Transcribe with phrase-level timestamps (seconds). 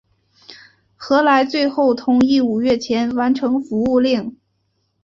[0.97, 4.35] 何来最后同意五月前完成服务令。